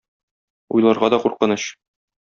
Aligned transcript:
Уйларга 0.79 1.11
да 1.15 1.23
куркыныч. 1.27 1.71